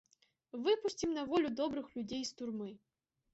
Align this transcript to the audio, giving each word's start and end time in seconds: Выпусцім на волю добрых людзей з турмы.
Выпусцім 0.67 1.11
на 1.17 1.25
волю 1.33 1.51
добрых 1.61 1.93
людзей 1.99 2.23
з 2.31 2.41
турмы. 2.41 2.73